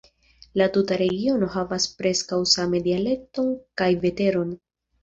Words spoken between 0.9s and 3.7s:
regiono havas preskaŭ same dialekton